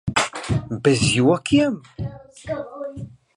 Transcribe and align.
Bez 0.83 0.97
jokiem? 1.15 1.75